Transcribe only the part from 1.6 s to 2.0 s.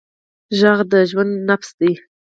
دی